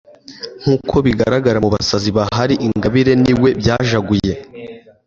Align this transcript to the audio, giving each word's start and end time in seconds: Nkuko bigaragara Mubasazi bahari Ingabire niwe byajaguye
Nkuko 0.61 0.95
bigaragara 1.05 1.57
Mubasazi 1.63 2.09
bahari 2.17 2.55
Ingabire 2.67 3.11
niwe 3.23 3.49
byajaguye 3.61 4.33